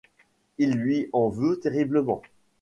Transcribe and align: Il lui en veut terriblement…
Il 0.57 0.71
lui 0.79 1.09
en 1.13 1.29
veut 1.29 1.59
terriblement… 1.59 2.23